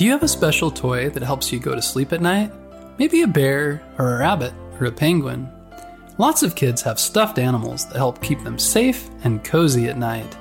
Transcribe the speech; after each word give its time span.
Do 0.00 0.06
you 0.06 0.12
have 0.12 0.22
a 0.22 0.28
special 0.28 0.70
toy 0.70 1.10
that 1.10 1.22
helps 1.22 1.52
you 1.52 1.58
go 1.58 1.74
to 1.74 1.82
sleep 1.82 2.14
at 2.14 2.22
night? 2.22 2.50
Maybe 2.96 3.20
a 3.20 3.26
bear, 3.26 3.82
or 3.98 4.14
a 4.14 4.18
rabbit, 4.20 4.54
or 4.80 4.86
a 4.86 4.90
penguin. 4.90 5.46
Lots 6.16 6.42
of 6.42 6.54
kids 6.54 6.80
have 6.80 6.98
stuffed 6.98 7.38
animals 7.38 7.84
that 7.84 7.98
help 7.98 8.22
keep 8.22 8.42
them 8.42 8.58
safe 8.58 9.10
and 9.24 9.44
cozy 9.44 9.88
at 9.88 9.98
night. 9.98 10.38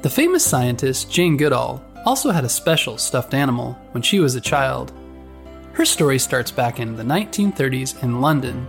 The 0.00 0.08
famous 0.08 0.42
scientist 0.42 1.12
Jane 1.12 1.36
Goodall 1.36 1.84
also 2.06 2.30
had 2.30 2.46
a 2.46 2.48
special 2.48 2.96
stuffed 2.96 3.34
animal 3.34 3.78
when 3.90 4.02
she 4.02 4.20
was 4.20 4.34
a 4.34 4.40
child. 4.40 4.94
Her 5.74 5.84
story 5.84 6.18
starts 6.18 6.50
back 6.50 6.80
in 6.80 6.96
the 6.96 7.02
1930s 7.02 8.02
in 8.02 8.22
London, 8.22 8.66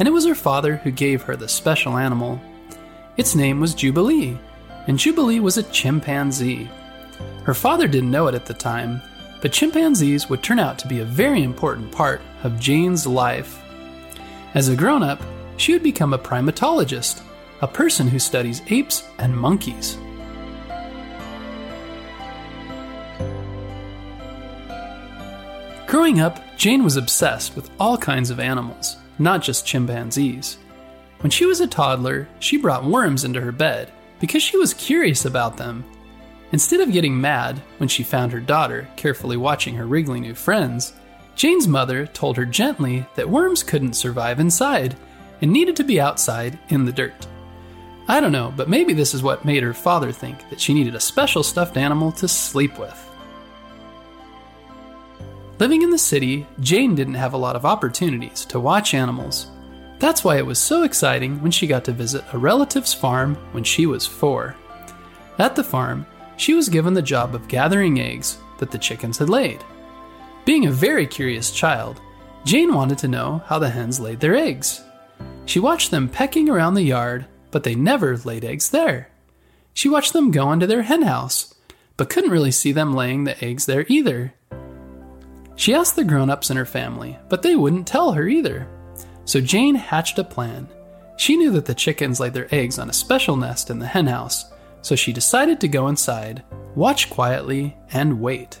and 0.00 0.08
it 0.08 0.12
was 0.12 0.26
her 0.26 0.34
father 0.34 0.74
who 0.74 0.90
gave 0.90 1.22
her 1.22 1.36
the 1.36 1.46
special 1.46 1.98
animal. 1.98 2.40
Its 3.16 3.36
name 3.36 3.60
was 3.60 3.76
Jubilee, 3.76 4.36
and 4.88 4.98
Jubilee 4.98 5.38
was 5.38 5.56
a 5.56 5.62
chimpanzee. 5.62 6.68
Her 7.48 7.54
father 7.54 7.88
didn't 7.88 8.10
know 8.10 8.26
it 8.26 8.34
at 8.34 8.44
the 8.44 8.52
time, 8.52 9.00
but 9.40 9.54
chimpanzees 9.54 10.28
would 10.28 10.42
turn 10.42 10.58
out 10.58 10.78
to 10.80 10.86
be 10.86 11.00
a 11.00 11.04
very 11.06 11.42
important 11.42 11.90
part 11.90 12.20
of 12.42 12.60
Jane's 12.60 13.06
life. 13.06 13.62
As 14.52 14.68
a 14.68 14.76
grown 14.76 15.02
up, 15.02 15.22
she 15.56 15.72
would 15.72 15.82
become 15.82 16.12
a 16.12 16.18
primatologist, 16.18 17.22
a 17.62 17.66
person 17.66 18.06
who 18.06 18.18
studies 18.18 18.60
apes 18.66 19.08
and 19.16 19.34
monkeys. 19.34 19.96
Growing 25.86 26.20
up, 26.20 26.44
Jane 26.58 26.84
was 26.84 26.98
obsessed 26.98 27.56
with 27.56 27.70
all 27.80 27.96
kinds 27.96 28.28
of 28.28 28.40
animals, 28.40 28.98
not 29.18 29.40
just 29.40 29.64
chimpanzees. 29.64 30.58
When 31.20 31.30
she 31.30 31.46
was 31.46 31.62
a 31.62 31.66
toddler, 31.66 32.28
she 32.40 32.58
brought 32.58 32.84
worms 32.84 33.24
into 33.24 33.40
her 33.40 33.52
bed 33.52 33.90
because 34.20 34.42
she 34.42 34.58
was 34.58 34.74
curious 34.74 35.24
about 35.24 35.56
them 35.56 35.82
Instead 36.52 36.80
of 36.80 36.92
getting 36.92 37.20
mad 37.20 37.60
when 37.76 37.88
she 37.88 38.02
found 38.02 38.32
her 38.32 38.40
daughter 38.40 38.88
carefully 38.96 39.36
watching 39.36 39.74
her 39.74 39.86
wriggly 39.86 40.20
new 40.20 40.34
friends, 40.34 40.94
Jane's 41.34 41.68
mother 41.68 42.06
told 42.06 42.36
her 42.36 42.46
gently 42.46 43.06
that 43.14 43.28
worms 43.28 43.62
couldn't 43.62 43.92
survive 43.92 44.40
inside 44.40 44.96
and 45.40 45.52
needed 45.52 45.76
to 45.76 45.84
be 45.84 46.00
outside 46.00 46.58
in 46.70 46.84
the 46.84 46.92
dirt. 46.92 47.26
I 48.08 48.20
don't 48.20 48.32
know, 48.32 48.52
but 48.56 48.70
maybe 48.70 48.94
this 48.94 49.12
is 49.12 49.22
what 49.22 49.44
made 49.44 49.62
her 49.62 49.74
father 49.74 50.10
think 50.10 50.48
that 50.48 50.60
she 50.60 50.72
needed 50.72 50.94
a 50.94 51.00
special 51.00 51.42
stuffed 51.42 51.76
animal 51.76 52.10
to 52.12 52.26
sleep 52.26 52.78
with. 52.78 53.04
Living 55.58 55.82
in 55.82 55.90
the 55.90 55.98
city, 55.98 56.46
Jane 56.60 56.94
didn't 56.94 57.14
have 57.14 57.34
a 57.34 57.38
lot 57.38 57.56
of 57.56 57.66
opportunities 57.66 58.44
to 58.46 58.60
watch 58.60 58.94
animals. 58.94 59.48
That's 59.98 60.24
why 60.24 60.38
it 60.38 60.46
was 60.46 60.58
so 60.58 60.84
exciting 60.84 61.42
when 61.42 61.50
she 61.50 61.66
got 61.66 61.84
to 61.84 61.92
visit 61.92 62.24
a 62.32 62.38
relative's 62.38 62.94
farm 62.94 63.34
when 63.52 63.64
she 63.64 63.84
was 63.84 64.06
four. 64.06 64.56
At 65.38 65.54
the 65.54 65.64
farm, 65.64 66.06
she 66.38 66.54
was 66.54 66.70
given 66.70 66.94
the 66.94 67.02
job 67.02 67.34
of 67.34 67.48
gathering 67.48 68.00
eggs 68.00 68.38
that 68.58 68.70
the 68.70 68.78
chickens 68.78 69.18
had 69.18 69.28
laid. 69.28 69.62
Being 70.46 70.66
a 70.66 70.72
very 70.72 71.06
curious 71.06 71.50
child, 71.50 72.00
Jane 72.44 72.72
wanted 72.72 72.96
to 72.98 73.08
know 73.08 73.42
how 73.46 73.58
the 73.58 73.68
hens 73.68 74.00
laid 74.00 74.20
their 74.20 74.34
eggs. 74.34 74.82
She 75.44 75.58
watched 75.58 75.90
them 75.90 76.08
pecking 76.08 76.48
around 76.48 76.74
the 76.74 76.82
yard, 76.82 77.26
but 77.50 77.64
they 77.64 77.74
never 77.74 78.16
laid 78.18 78.44
eggs 78.44 78.70
there. 78.70 79.10
She 79.74 79.88
watched 79.88 80.12
them 80.12 80.30
go 80.30 80.52
into 80.52 80.66
their 80.66 80.82
henhouse, 80.82 81.54
but 81.96 82.08
couldn't 82.08 82.30
really 82.30 82.50
see 82.50 82.72
them 82.72 82.94
laying 82.94 83.24
the 83.24 83.44
eggs 83.44 83.66
there 83.66 83.84
either. 83.88 84.32
She 85.56 85.74
asked 85.74 85.96
the 85.96 86.04
grown 86.04 86.30
ups 86.30 86.50
in 86.50 86.56
her 86.56 86.64
family, 86.64 87.18
but 87.28 87.42
they 87.42 87.56
wouldn't 87.56 87.86
tell 87.86 88.12
her 88.12 88.28
either. 88.28 88.68
So 89.24 89.40
Jane 89.40 89.74
hatched 89.74 90.18
a 90.18 90.24
plan. 90.24 90.68
She 91.16 91.36
knew 91.36 91.50
that 91.50 91.66
the 91.66 91.74
chickens 91.74 92.20
laid 92.20 92.32
their 92.32 92.52
eggs 92.54 92.78
on 92.78 92.88
a 92.88 92.92
special 92.92 93.36
nest 93.36 93.68
in 93.68 93.80
the 93.80 93.86
henhouse, 93.86 94.44
so 94.88 94.96
she 94.96 95.12
decided 95.12 95.60
to 95.60 95.68
go 95.68 95.88
inside, 95.88 96.42
watch 96.74 97.10
quietly, 97.10 97.76
and 97.92 98.22
wait. 98.22 98.58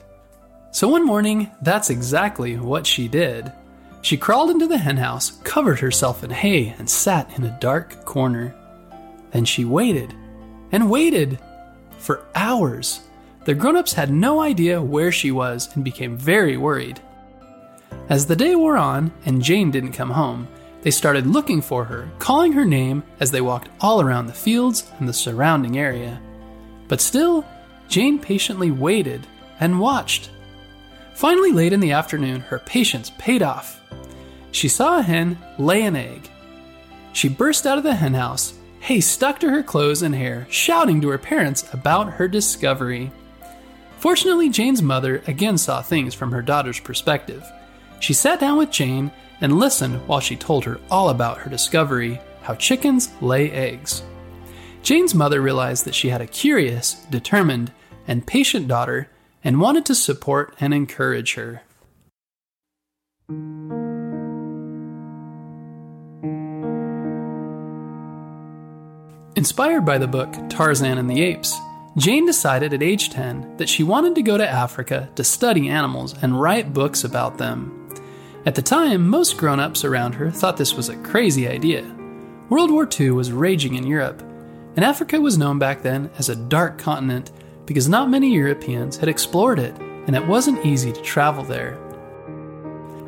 So 0.72 0.86
one 0.86 1.06
morning, 1.06 1.50
that's 1.62 1.88
exactly 1.88 2.58
what 2.58 2.86
she 2.86 3.08
did. 3.08 3.50
She 4.02 4.18
crawled 4.18 4.50
into 4.50 4.66
the 4.66 4.76
henhouse, 4.76 5.40
covered 5.42 5.80
herself 5.80 6.22
in 6.22 6.28
hay, 6.28 6.74
and 6.78 6.88
sat 6.88 7.34
in 7.38 7.44
a 7.44 7.58
dark 7.60 8.04
corner. 8.04 8.54
Then 9.30 9.46
she 9.46 9.64
waited 9.64 10.14
and 10.70 10.90
waited 10.90 11.38
for 11.96 12.26
hours. 12.34 13.00
The 13.46 13.54
grown 13.54 13.76
ups 13.76 13.94
had 13.94 14.10
no 14.10 14.40
idea 14.40 14.82
where 14.82 15.10
she 15.10 15.30
was 15.30 15.74
and 15.74 15.82
became 15.82 16.14
very 16.14 16.58
worried. 16.58 17.00
As 18.10 18.26
the 18.26 18.36
day 18.36 18.54
wore 18.54 18.76
on 18.76 19.12
and 19.24 19.40
Jane 19.40 19.70
didn't 19.70 19.92
come 19.92 20.10
home, 20.10 20.46
they 20.82 20.90
started 20.90 21.26
looking 21.26 21.60
for 21.60 21.84
her, 21.84 22.08
calling 22.18 22.52
her 22.52 22.64
name 22.64 23.02
as 23.20 23.30
they 23.30 23.40
walked 23.40 23.68
all 23.80 24.00
around 24.00 24.26
the 24.26 24.32
fields 24.32 24.90
and 24.98 25.08
the 25.08 25.12
surrounding 25.12 25.78
area. 25.78 26.20
But 26.86 27.00
still, 27.00 27.44
Jane 27.88 28.18
patiently 28.18 28.70
waited 28.70 29.26
and 29.60 29.80
watched. 29.80 30.30
Finally, 31.14 31.52
late 31.52 31.72
in 31.72 31.80
the 31.80 31.92
afternoon, 31.92 32.40
her 32.42 32.60
patience 32.60 33.10
paid 33.18 33.42
off. 33.42 33.80
She 34.52 34.68
saw 34.68 34.98
a 34.98 35.02
hen 35.02 35.38
lay 35.58 35.82
an 35.82 35.96
egg. 35.96 36.30
She 37.12 37.28
burst 37.28 37.66
out 37.66 37.78
of 37.78 37.84
the 37.84 37.96
henhouse, 37.96 38.54
hay 38.80 39.00
stuck 39.00 39.40
to 39.40 39.50
her 39.50 39.62
clothes 39.62 40.02
and 40.02 40.14
hair, 40.14 40.46
shouting 40.48 41.00
to 41.00 41.08
her 41.08 41.18
parents 41.18 41.68
about 41.72 42.12
her 42.14 42.28
discovery. 42.28 43.10
Fortunately, 43.98 44.48
Jane's 44.48 44.80
mother 44.80 45.22
again 45.26 45.58
saw 45.58 45.82
things 45.82 46.14
from 46.14 46.30
her 46.30 46.42
daughter's 46.42 46.78
perspective. 46.78 47.44
She 47.98 48.12
sat 48.14 48.38
down 48.38 48.56
with 48.56 48.70
Jane 48.70 49.10
and 49.40 49.58
listened 49.58 50.06
while 50.08 50.20
she 50.20 50.36
told 50.36 50.64
her 50.64 50.80
all 50.90 51.10
about 51.10 51.38
her 51.38 51.50
discovery 51.50 52.20
how 52.42 52.54
chickens 52.54 53.10
lay 53.20 53.50
eggs. 53.50 54.02
Jane's 54.82 55.14
mother 55.14 55.40
realized 55.40 55.84
that 55.84 55.94
she 55.94 56.08
had 56.08 56.20
a 56.20 56.26
curious, 56.26 56.94
determined, 57.10 57.72
and 58.06 58.26
patient 58.26 58.68
daughter 58.68 59.10
and 59.44 59.60
wanted 59.60 59.84
to 59.86 59.94
support 59.94 60.54
and 60.60 60.72
encourage 60.72 61.34
her. 61.34 61.62
Inspired 69.36 69.84
by 69.84 69.98
the 69.98 70.08
book 70.08 70.34
Tarzan 70.48 70.98
and 70.98 71.08
the 71.08 71.22
Apes, 71.22 71.56
Jane 71.96 72.26
decided 72.26 72.72
at 72.74 72.82
age 72.82 73.10
10 73.10 73.56
that 73.58 73.68
she 73.68 73.82
wanted 73.82 74.14
to 74.14 74.22
go 74.22 74.36
to 74.36 74.48
Africa 74.48 75.08
to 75.14 75.22
study 75.22 75.68
animals 75.68 76.14
and 76.22 76.40
write 76.40 76.72
books 76.72 77.04
about 77.04 77.38
them. 77.38 77.77
At 78.48 78.54
the 78.54 78.62
time, 78.62 79.06
most 79.06 79.36
grown 79.36 79.60
ups 79.60 79.84
around 79.84 80.14
her 80.14 80.30
thought 80.30 80.56
this 80.56 80.72
was 80.72 80.88
a 80.88 80.96
crazy 81.02 81.46
idea. 81.46 81.84
World 82.48 82.70
War 82.70 82.88
II 82.98 83.10
was 83.10 83.30
raging 83.30 83.74
in 83.74 83.86
Europe, 83.86 84.22
and 84.74 84.82
Africa 84.82 85.20
was 85.20 85.36
known 85.36 85.58
back 85.58 85.82
then 85.82 86.08
as 86.16 86.30
a 86.30 86.34
dark 86.34 86.78
continent 86.78 87.30
because 87.66 87.90
not 87.90 88.08
many 88.08 88.32
Europeans 88.32 88.96
had 88.96 89.10
explored 89.10 89.58
it, 89.58 89.76
and 89.78 90.16
it 90.16 90.26
wasn't 90.26 90.64
easy 90.64 90.90
to 90.94 91.02
travel 91.02 91.44
there. 91.44 91.76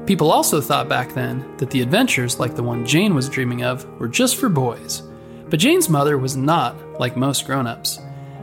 People 0.05 0.31
also 0.31 0.61
thought 0.61 0.91
back 0.91 1.15
then 1.15 1.57
that 1.57 1.71
the 1.71 1.81
adventures 1.81 2.39
like 2.39 2.55
the 2.55 2.63
one 2.63 2.85
Jane 2.85 3.15
was 3.15 3.31
dreaming 3.31 3.63
of 3.63 3.87
were 3.99 4.09
just 4.09 4.37
for 4.37 4.51
boys. 4.51 5.03
But 5.49 5.59
Jane's 5.59 5.89
mother 5.89 6.19
was 6.19 6.37
not 6.37 7.01
like 7.01 7.17
most 7.17 7.47
grown 7.47 7.67
ups. 7.67 7.99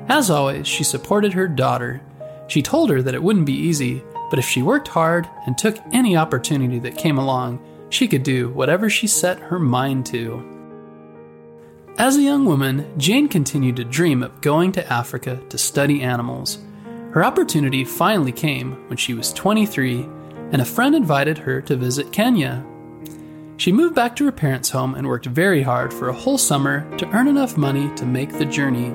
As 0.07 0.31
always, 0.31 0.65
she 0.65 0.83
supported 0.83 1.33
her 1.33 1.47
daughter. 1.47 2.01
She 2.47 2.63
told 2.63 2.89
her 2.89 3.03
that 3.03 3.13
it 3.13 3.21
wouldn't 3.21 3.45
be 3.45 3.53
easy, 3.53 4.01
but 4.29 4.39
if 4.39 4.45
she 4.45 4.61
worked 4.61 4.89
hard 4.89 5.29
and 5.45 5.57
took 5.57 5.77
any 5.91 6.17
opportunity 6.17 6.79
that 6.79 6.97
came 6.97 7.17
along, 7.17 7.59
she 7.89 8.07
could 8.07 8.23
do 8.23 8.49
whatever 8.49 8.89
she 8.89 9.07
set 9.07 9.39
her 9.39 9.59
mind 9.59 10.05
to. 10.07 10.43
As 11.97 12.15
a 12.15 12.21
young 12.21 12.45
woman, 12.45 12.85
Jane 12.97 13.27
continued 13.27 13.77
to 13.77 13.83
dream 13.83 14.21
of 14.21 14.41
going 14.41 14.71
to 14.73 14.93
Africa 14.93 15.41
to 15.49 15.57
study 15.57 16.03
animals. 16.03 16.59
Her 17.11 17.23
opportunity 17.23 17.83
finally 17.83 18.31
came 18.31 18.73
when 18.87 18.97
she 18.97 19.13
was 19.13 19.33
23 19.33 20.01
and 20.51 20.61
a 20.61 20.65
friend 20.65 20.93
invited 20.93 21.39
her 21.39 21.61
to 21.61 21.75
visit 21.75 22.13
Kenya. 22.13 22.63
She 23.57 23.71
moved 23.71 23.95
back 23.95 24.15
to 24.17 24.25
her 24.25 24.31
parents' 24.31 24.69
home 24.69 24.93
and 24.93 25.07
worked 25.07 25.25
very 25.25 25.63
hard 25.63 25.91
for 25.91 26.09
a 26.09 26.13
whole 26.13 26.37
summer 26.37 26.87
to 26.97 27.09
earn 27.09 27.27
enough 27.27 27.57
money 27.57 27.89
to 27.95 28.05
make 28.05 28.31
the 28.33 28.45
journey. 28.45 28.93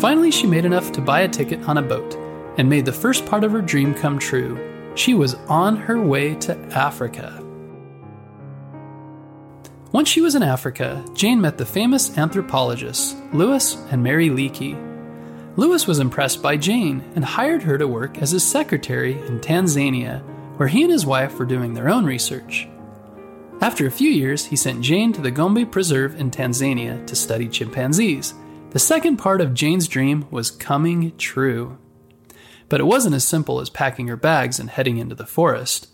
Finally, 0.00 0.32
she 0.32 0.48
made 0.48 0.64
enough 0.64 0.90
to 0.92 1.00
buy 1.00 1.20
a 1.20 1.28
ticket 1.28 1.62
on 1.68 1.78
a 1.78 1.82
boat 1.82 2.16
and 2.58 2.68
made 2.68 2.84
the 2.84 2.92
first 2.92 3.24
part 3.26 3.44
of 3.44 3.52
her 3.52 3.62
dream 3.62 3.94
come 3.94 4.18
true 4.18 4.69
she 4.94 5.14
was 5.14 5.34
on 5.48 5.76
her 5.76 6.00
way 6.00 6.34
to 6.36 6.56
Africa. 6.72 7.42
Once 9.92 10.08
she 10.08 10.20
was 10.20 10.34
in 10.36 10.42
Africa, 10.42 11.04
Jane 11.14 11.40
met 11.40 11.58
the 11.58 11.66
famous 11.66 12.16
anthropologists 12.16 13.16
Louis 13.32 13.74
and 13.90 14.02
Mary 14.02 14.28
Leakey. 14.28 14.78
Louis 15.56 15.86
was 15.86 15.98
impressed 15.98 16.42
by 16.42 16.56
Jane 16.56 17.02
and 17.16 17.24
hired 17.24 17.62
her 17.64 17.76
to 17.76 17.88
work 17.88 18.18
as 18.18 18.30
his 18.30 18.46
secretary 18.46 19.14
in 19.26 19.40
Tanzania, 19.40 20.22
where 20.58 20.68
he 20.68 20.82
and 20.82 20.92
his 20.92 21.06
wife 21.06 21.38
were 21.38 21.44
doing 21.44 21.74
their 21.74 21.88
own 21.88 22.04
research. 22.04 22.68
After 23.60 23.86
a 23.86 23.90
few 23.90 24.10
years, 24.10 24.46
he 24.46 24.56
sent 24.56 24.80
Jane 24.80 25.12
to 25.12 25.20
the 25.20 25.30
Gombe 25.30 25.66
Preserve 25.66 26.18
in 26.18 26.30
Tanzania 26.30 27.04
to 27.06 27.16
study 27.16 27.48
chimpanzees. 27.48 28.32
The 28.70 28.78
second 28.78 29.16
part 29.16 29.40
of 29.40 29.54
Jane's 29.54 29.88
dream 29.88 30.26
was 30.30 30.50
coming 30.50 31.16
true. 31.18 31.76
But 32.70 32.80
it 32.80 32.84
wasn't 32.84 33.16
as 33.16 33.24
simple 33.24 33.60
as 33.60 33.68
packing 33.68 34.08
her 34.08 34.16
bags 34.16 34.58
and 34.58 34.70
heading 34.70 34.96
into 34.96 35.14
the 35.14 35.26
forest. 35.26 35.88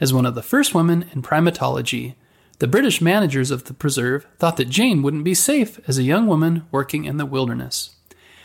As 0.00 0.14
one 0.14 0.24
of 0.24 0.34
the 0.34 0.42
first 0.42 0.74
women 0.74 1.10
in 1.12 1.20
primatology, 1.20 2.14
the 2.60 2.68
British 2.68 3.00
managers 3.00 3.50
of 3.50 3.64
the 3.64 3.74
preserve 3.74 4.26
thought 4.38 4.56
that 4.56 4.68
Jane 4.68 5.02
wouldn't 5.02 5.24
be 5.24 5.34
safe 5.34 5.80
as 5.88 5.98
a 5.98 6.04
young 6.04 6.26
woman 6.26 6.66
working 6.70 7.04
in 7.04 7.16
the 7.16 7.26
wilderness. 7.26 7.96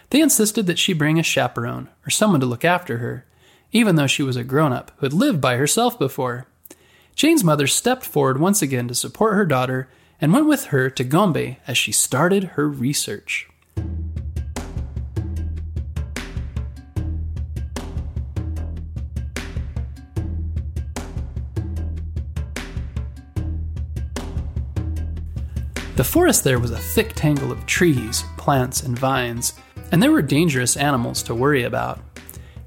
They 0.09 0.19
insisted 0.19 0.65
that 0.65 0.79
she 0.79 0.93
bring 0.93 1.19
a 1.19 1.23
chaperone 1.23 1.89
or 2.05 2.09
someone 2.09 2.39
to 2.39 2.45
look 2.45 2.65
after 2.65 2.97
her, 2.97 3.25
even 3.71 3.95
though 3.95 4.07
she 4.07 4.23
was 4.23 4.35
a 4.35 4.43
grown 4.43 4.73
up 4.73 4.91
who 4.97 5.05
had 5.05 5.13
lived 5.13 5.39
by 5.39 5.57
herself 5.57 5.99
before. 5.99 6.47
Jane's 7.13 7.43
mother 7.43 7.67
stepped 7.67 8.05
forward 8.05 8.39
once 8.39 8.61
again 8.61 8.87
to 8.87 8.95
support 8.95 9.35
her 9.35 9.45
daughter 9.45 9.89
and 10.19 10.33
went 10.33 10.47
with 10.47 10.65
her 10.65 10.89
to 10.89 11.03
Gombe 11.03 11.57
as 11.67 11.77
she 11.77 11.91
started 11.91 12.43
her 12.55 12.67
research. 12.67 13.47
The 25.95 26.03
forest 26.03 26.43
there 26.43 26.59
was 26.59 26.71
a 26.71 26.77
thick 26.77 27.13
tangle 27.13 27.53
of 27.53 27.65
trees, 27.65 28.25
plants, 28.35 28.83
and 28.83 28.99
vines, 28.99 29.53
and 29.93 30.03
there 30.03 30.11
were 30.11 30.21
dangerous 30.21 30.75
animals 30.75 31.23
to 31.23 31.33
worry 31.33 31.63
about. 31.63 32.01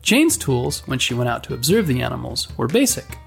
Jane's 0.00 0.38
tools, 0.38 0.80
when 0.86 0.98
she 0.98 1.12
went 1.12 1.28
out 1.28 1.44
to 1.44 1.52
observe 1.52 1.86
the 1.86 2.00
animals, 2.00 2.48
were 2.56 2.69
basic 2.69 3.19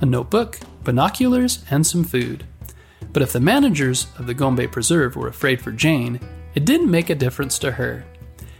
a 0.00 0.06
notebook, 0.06 0.58
binoculars, 0.82 1.62
and 1.70 1.86
some 1.86 2.04
food. 2.04 2.44
But 3.12 3.22
if 3.22 3.34
the 3.34 3.40
managers 3.40 4.06
of 4.18 4.26
the 4.26 4.32
Gombe 4.32 4.66
Preserve 4.66 5.14
were 5.14 5.28
afraid 5.28 5.60
for 5.60 5.72
Jane, 5.72 6.20
it 6.54 6.64
didn't 6.64 6.90
make 6.90 7.10
a 7.10 7.14
difference 7.14 7.58
to 7.58 7.72
her. 7.72 8.04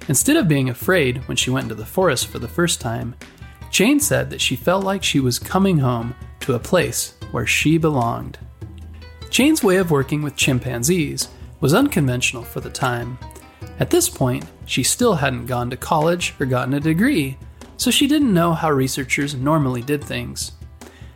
Instead 0.08 0.36
of 0.36 0.48
being 0.48 0.68
afraid 0.68 1.26
when 1.28 1.36
she 1.36 1.50
went 1.50 1.64
into 1.64 1.74
the 1.74 1.86
forest 1.86 2.26
for 2.26 2.38
the 2.38 2.48
first 2.48 2.78
time, 2.78 3.14
Jane 3.70 4.00
said 4.00 4.28
that 4.28 4.40
she 4.40 4.54
felt 4.54 4.84
like 4.84 5.02
she 5.02 5.20
was 5.20 5.38
coming 5.38 5.78
home 5.78 6.14
to 6.40 6.54
a 6.54 6.58
place 6.58 7.14
where 7.30 7.46
she 7.46 7.78
belonged. 7.78 8.38
Jane's 9.30 9.62
way 9.62 9.76
of 9.76 9.92
working 9.92 10.22
with 10.22 10.34
chimpanzees 10.34 11.28
was 11.60 11.72
unconventional 11.72 12.42
for 12.42 12.60
the 12.60 12.68
time. 12.68 13.16
At 13.78 13.90
this 13.90 14.08
point, 14.08 14.44
she 14.66 14.82
still 14.82 15.14
hadn't 15.14 15.46
gone 15.46 15.70
to 15.70 15.76
college 15.76 16.34
or 16.40 16.46
gotten 16.46 16.74
a 16.74 16.80
degree, 16.80 17.38
so 17.76 17.92
she 17.92 18.08
didn't 18.08 18.34
know 18.34 18.52
how 18.52 18.72
researchers 18.72 19.36
normally 19.36 19.82
did 19.82 20.02
things. 20.02 20.52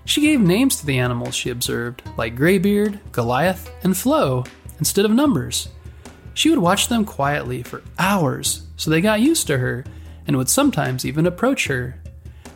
She 0.04 0.20
gave 0.20 0.40
names 0.40 0.76
to 0.76 0.86
the 0.86 0.98
animals 0.98 1.34
she 1.34 1.50
observed, 1.50 2.02
like 2.16 2.36
Greybeard, 2.36 3.00
Goliath, 3.10 3.70
and 3.82 3.96
Flo, 3.96 4.44
instead 4.78 5.04
of 5.04 5.10
numbers. 5.10 5.68
She 6.34 6.50
would 6.50 6.58
watch 6.58 6.88
them 6.88 7.04
quietly 7.04 7.62
for 7.62 7.82
hours 7.98 8.62
so 8.76 8.90
they 8.90 9.00
got 9.00 9.20
used 9.20 9.46
to 9.48 9.58
her 9.58 9.84
and 10.26 10.36
would 10.36 10.48
sometimes 10.48 11.04
even 11.04 11.26
approach 11.26 11.66
her. 11.66 12.00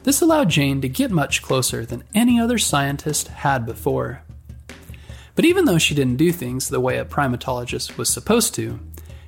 This 0.05 0.21
allowed 0.21 0.51
Jane 0.51 0.81
to 0.83 0.89
get 0.89 1.11
much 1.11 1.43
closer 1.43 1.85
than 1.85 2.05
any 2.15 2.41
other 2.41 2.59
scientist 2.59 3.29
had 3.29 3.67
before. 3.67 4.23
But 5.39 5.45
even 5.45 5.67
though 5.67 5.79
she 5.79 5.95
didn't 5.95 6.17
do 6.17 6.33
things 6.33 6.69
the 6.69 6.81
way 6.81 6.99
a 6.99 7.05
primatologist 7.05 7.97
was 7.97 8.09
supposed 8.09 8.57
to, 8.57 8.81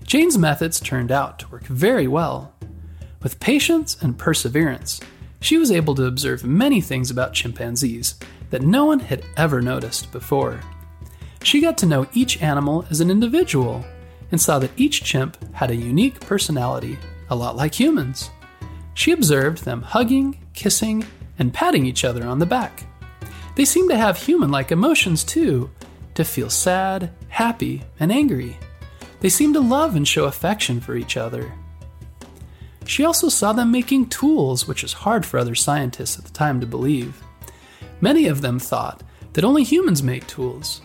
Jane's 0.03 0.37
methods 0.37 0.81
turned 0.81 1.13
out 1.13 1.39
to 1.39 1.49
work 1.51 1.63
very 1.67 2.09
well. 2.09 2.53
With 3.23 3.39
patience 3.39 3.97
and 4.01 4.19
perseverance, 4.19 4.99
she 5.41 5.57
was 5.57 5.71
able 5.71 5.95
to 5.95 6.07
observe 6.07 6.43
many 6.43 6.81
things 6.81 7.13
about 7.13 7.35
chimpanzees 7.35 8.17
that 8.51 8.63
no 8.63 8.87
one 8.87 8.99
had 8.99 9.25
ever 9.37 9.63
noticed 9.63 10.11
before. 10.11 10.59
She 11.45 11.61
got 11.61 11.79
to 11.79 11.87
know 11.87 12.09
each 12.13 12.43
animal 12.43 12.85
as 12.91 13.01
an 13.01 13.09
individual 13.09 13.85
and 14.33 14.41
saw 14.41 14.59
that 14.59 14.73
each 14.77 15.05
chimp 15.05 15.37
had 15.53 15.71
a 15.71 15.77
unique 15.77 16.19
personality, 16.19 16.99
a 17.29 17.37
lot 17.37 17.55
like 17.55 17.79
humans. 17.79 18.31
She 18.95 19.13
observed 19.13 19.65
them 19.65 19.83
hugging, 19.83 20.41
kissing, 20.55 21.07
and 21.39 21.55
patting 21.55 21.87
each 21.87 22.05
other 22.05 22.25
on 22.25 22.41
the 22.41 22.47
back. 22.47 22.83
They 23.55 23.65
seemed 23.65 23.91
to 23.91 23.97
have 23.97 24.21
human 24.21 24.51
like 24.51 24.73
emotions 24.73 25.23
too, 25.23 25.71
to 26.15 26.25
feel 26.25 26.51
sad, 26.51 27.11
happy, 27.29 27.83
and 27.99 28.11
angry. 28.11 28.59
They 29.21 29.29
seemed 29.29 29.55
to 29.55 29.61
love 29.61 29.97
and 29.97 30.07
show 30.07 30.25
affection 30.25 30.81
for 30.81 30.97
each 30.97 31.17
other. 31.17 31.53
She 32.87 33.05
also 33.05 33.29
saw 33.29 33.53
them 33.53 33.71
making 33.71 34.09
tools, 34.09 34.67
which 34.67 34.83
is 34.83 34.93
hard 34.93 35.25
for 35.25 35.39
other 35.39 35.55
scientists 35.55 36.19
at 36.19 36.25
the 36.25 36.33
time 36.33 36.61
to 36.61 36.67
believe. 36.67 37.23
Many 38.01 38.27
of 38.27 38.41
them 38.41 38.59
thought 38.59 39.03
that 39.35 39.45
only 39.45 39.63
humans 39.63 40.03
make 40.03 40.27
tools. 40.27 40.83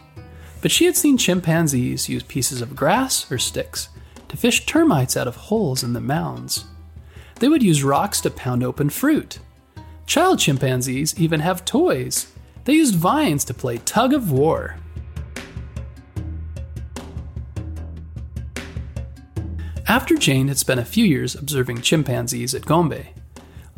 But 0.62 0.72
she 0.72 0.86
had 0.86 0.95
seen 0.95 1.18
chimpanzees 1.18 2.10
use 2.10 2.24
pieces 2.24 2.62
of 2.62 2.75
grass 2.75 3.31
or 3.31 3.38
sticks 3.38 3.89
to 4.28 4.38
fish 4.38 4.66
termites 4.66 5.16
out 5.16 5.28
of 5.28 5.36
holes 5.36 5.83
in 5.83 5.94
the 5.94 6.01
mounds. 6.01 6.66
They 7.39 7.48
would 7.48 7.63
use 7.63 7.83
rocks 7.83 8.21
to 8.21 8.30
pound 8.30 8.63
open 8.63 8.89
fruit. 8.89 9.39
Child 10.06 10.39
chimpanzees 10.39 11.19
even 11.19 11.39
have 11.39 11.66
toys. 11.66 12.31
They 12.66 12.74
used 12.74 12.95
vines 12.95 13.45
to 13.45 13.54
play 13.54 13.78
tug 13.80 14.13
of 14.13 14.31
war. 14.31 14.78
After 19.87 20.15
Jane 20.15 20.47
had 20.47 20.57
spent 20.57 20.79
a 20.79 20.85
few 20.85 21.05
years 21.05 21.35
observing 21.35 21.81
chimpanzees 21.81 22.55
at 22.55 22.65
Gombe, 22.65 23.05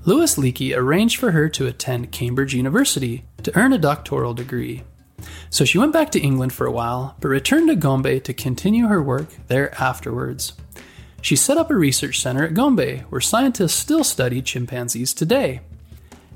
Louis 0.05 0.35
Leakey 0.37 0.75
arranged 0.75 1.19
for 1.19 1.31
her 1.31 1.49
to 1.49 1.67
attend 1.67 2.13
Cambridge 2.13 2.55
University 2.55 3.25
to 3.43 3.53
earn 3.57 3.73
a 3.73 3.77
doctoral 3.77 4.33
degree. 4.33 4.83
So 5.49 5.65
she 5.65 5.77
went 5.77 5.91
back 5.91 6.11
to 6.11 6.19
England 6.21 6.53
for 6.53 6.65
a 6.65 6.71
while, 6.71 7.17
but 7.19 7.27
returned 7.27 7.67
to 7.67 7.75
Gombe 7.75 8.21
to 8.21 8.33
continue 8.33 8.87
her 8.87 9.03
work 9.03 9.27
there 9.47 9.75
afterwards. 9.81 10.53
She 11.21 11.35
set 11.35 11.57
up 11.57 11.69
a 11.69 11.75
research 11.75 12.21
center 12.21 12.45
at 12.45 12.53
Gombe 12.53 12.99
where 13.09 13.19
scientists 13.19 13.73
still 13.73 14.05
study 14.05 14.41
chimpanzees 14.41 15.13
today. 15.13 15.59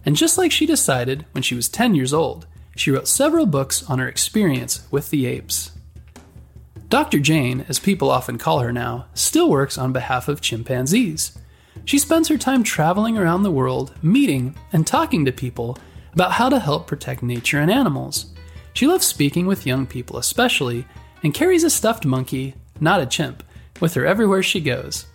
And 0.05 0.17
just 0.17 0.37
like 0.37 0.51
she 0.51 0.65
decided 0.65 1.25
when 1.31 1.43
she 1.43 1.55
was 1.55 1.69
10 1.69 1.95
years 1.95 2.13
old, 2.13 2.45
she 2.75 2.91
wrote 2.91 3.07
several 3.07 3.45
books 3.45 3.89
on 3.89 3.99
her 3.99 4.07
experience 4.07 4.85
with 4.91 5.11
the 5.11 5.27
apes. 5.27 5.70
Dr. 6.91 7.19
Jane, 7.19 7.63
as 7.69 7.79
people 7.79 8.11
often 8.11 8.37
call 8.37 8.59
her 8.59 8.73
now, 8.73 9.05
still 9.13 9.49
works 9.49 9.77
on 9.77 9.93
behalf 9.93 10.27
of 10.27 10.41
chimpanzees. 10.41 11.39
She 11.85 11.97
spends 11.97 12.27
her 12.27 12.37
time 12.37 12.63
traveling 12.63 13.17
around 13.17 13.43
the 13.43 13.49
world, 13.49 13.93
meeting 14.03 14.55
and 14.73 14.85
talking 14.85 15.23
to 15.23 15.31
people 15.31 15.77
about 16.11 16.33
how 16.33 16.49
to 16.49 16.59
help 16.59 16.87
protect 16.87 17.23
nature 17.23 17.59
and 17.59 17.71
animals. 17.71 18.33
She 18.73 18.87
loves 18.87 19.07
speaking 19.07 19.47
with 19.47 19.65
young 19.65 19.87
people, 19.87 20.17
especially, 20.17 20.85
and 21.23 21.33
carries 21.33 21.63
a 21.63 21.69
stuffed 21.69 22.05
monkey, 22.05 22.55
not 22.81 22.99
a 22.99 23.05
chimp, 23.05 23.41
with 23.79 23.93
her 23.93 24.05
everywhere 24.05 24.43
she 24.43 24.59
goes. 24.59 25.05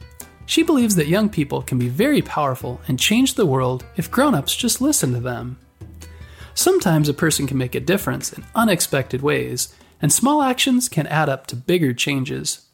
She 0.47 0.63
believes 0.63 0.95
that 0.95 1.09
young 1.09 1.29
people 1.29 1.61
can 1.61 1.79
be 1.79 1.91
very 1.91 2.23
powerful 2.23 2.81
and 2.89 2.99
change 2.99 3.35
the 3.35 3.45
world 3.45 3.85
if 3.99 4.11
grown 4.11 4.35
ups 4.35 4.57
just 4.57 4.81
listen 4.81 5.13
to 5.13 5.21
them. 5.21 5.59
Sometimes 6.55 7.11
a 7.11 7.13
person 7.13 7.47
can 7.47 7.59
make 7.59 7.75
a 7.75 7.81
difference 7.81 8.33
in 8.33 8.47
unexpected 8.55 9.21
ways, 9.21 9.75
and 10.01 10.13
small 10.13 10.43
actions 10.43 10.89
can 10.89 11.07
add 11.07 11.29
up 11.29 11.47
to 11.49 11.57
bigger 11.57 11.93
changes. 11.93 12.67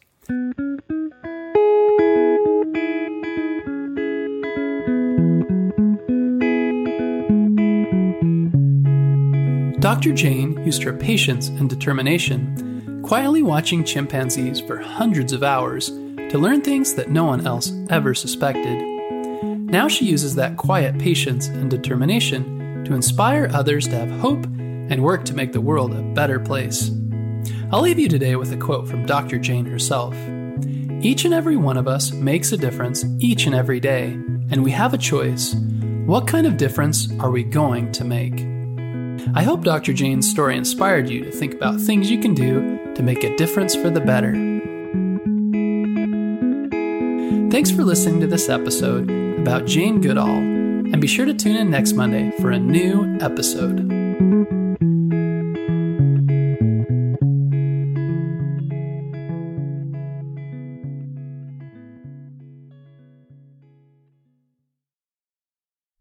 Dr. 9.81 10.13
Jane 10.13 10.65
used 10.65 10.83
her 10.85 10.93
patience 10.93 11.49
and 11.49 11.69
determination, 11.69 13.03
quietly 13.03 13.43
watching 13.43 13.85
chimpanzees 13.85 14.61
for 14.61 14.79
hundreds 14.79 15.33
of 15.33 15.43
hours 15.43 15.89
to 15.89 16.39
learn 16.39 16.61
things 16.61 16.95
that 16.95 17.11
no 17.11 17.25
one 17.25 17.47
else 17.47 17.73
ever 17.91 18.15
suspected. 18.15 18.81
Now 19.73 19.89
she 19.89 20.05
uses 20.05 20.35
that 20.37 20.57
quiet 20.57 20.99
patience 20.99 21.49
and 21.49 21.71
determination 21.71 22.85
to 22.85 22.95
inspire 22.95 23.51
others 23.53 23.89
to 23.89 23.97
have 23.97 24.21
hope 24.21 24.45
and 24.45 25.03
work 25.03 25.25
to 25.25 25.35
make 25.35 25.53
the 25.53 25.61
world 25.61 25.93
a 25.95 26.03
better 26.15 26.39
place. 26.39 26.91
I'll 27.71 27.83
leave 27.83 27.99
you 27.99 28.09
today 28.09 28.37
with 28.37 28.53
a 28.53 28.57
quote 28.57 28.89
from 28.89 29.07
Dr. 29.07 29.39
Jane 29.39 29.67
herself. 29.67 30.15
Each 31.01 31.25
and 31.25 31.35
every 31.35 31.57
one 31.57 31.77
of 31.77 31.89
us 31.89 32.13
makes 32.13 32.53
a 32.53 32.57
difference 32.57 33.05
each 33.19 33.47
and 33.47 33.55
every 33.55 33.81
day, 33.81 34.13
and 34.51 34.63
we 34.63 34.71
have 34.71 34.95
a 34.95 34.99
choice. 34.99 35.55
What 36.07 36.27
kind 36.27 36.47
of 36.47 36.57
difference 36.57 37.09
are 37.19 37.31
we 37.31 37.43
going 37.43 37.91
to 37.93 38.05
make? 38.05 38.47
I 39.35 39.43
hope 39.43 39.65
Dr. 39.65 39.93
Jane's 39.93 40.29
story 40.29 40.57
inspired 40.57 41.09
you 41.09 41.25
to 41.25 41.31
think 41.31 41.55
about 41.55 41.81
things 41.81 42.11
you 42.11 42.21
can 42.21 42.35
do 42.35 42.79
to 42.95 43.03
make 43.03 43.25
a 43.25 43.37
difference 43.37 43.75
for 43.75 43.91
the 43.91 44.01
better. 44.01 44.33
Thanks 47.51 47.71
for 47.71 47.85
listening 47.85 48.21
to 48.21 48.27
this 48.27 48.49
episode 48.49 49.11
about 49.41 49.67
Jane 49.67 50.01
Goodall, 50.01 50.29
and 50.29 51.01
be 51.01 51.07
sure 51.07 51.27
to 51.27 51.35
tune 51.35 51.57
in 51.57 51.71
next 51.71 51.95
Monday 51.95 52.31
for 52.41 52.51
a 52.51 52.59
new 52.59 53.19
episode. 53.21 54.61